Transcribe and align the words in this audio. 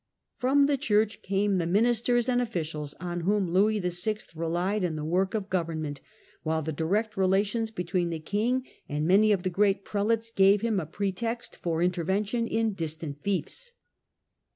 From 0.39 0.65
the 0.65 0.77
Church 0.79 1.21
came 1.21 1.59
the 1.59 1.67
minis 1.67 2.03
ters 2.03 2.27
and 2.27 2.41
officials 2.41 2.95
on 2.99 3.19
whom 3.21 3.51
Louis 3.51 3.77
VI. 3.79 4.17
relied 4.33 4.83
in 4.83 4.95
the 4.95 5.05
work 5.05 5.35
of 5.35 5.47
government, 5.47 6.01
while 6.41 6.63
the 6.63 6.73
direct 6.73 7.15
relations 7.15 7.69
between 7.69 8.09
the 8.09 8.17
king 8.17 8.65
and 8.89 9.05
many 9.07 9.31
of 9.31 9.43
the 9.43 9.51
great 9.51 9.85
prelates 9.85 10.31
gave 10.31 10.61
him 10.61 10.79
a 10.79 10.87
pretext 10.87 11.55
for 11.55 11.83
intervention 11.83 12.47
in 12.47 12.73
distant 12.73 13.21
fiefs. 13.21 13.73